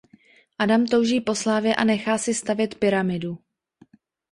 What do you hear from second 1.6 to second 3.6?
a nechá si stavět pyramidu.